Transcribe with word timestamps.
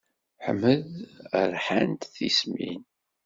Ḥmed 0.45 0.83
rḥant-t 1.53 2.09
tismin. 2.13 2.81